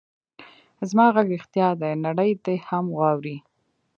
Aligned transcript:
زما 0.89 1.05
غږ 1.15 1.27
رښتیا 1.35 1.69
دی؛ 1.79 1.91
نړۍ 2.05 2.31
دې 2.43 2.55
هم 2.67 2.85
واوري. 2.97 3.37